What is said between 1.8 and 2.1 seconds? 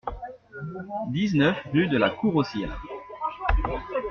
de la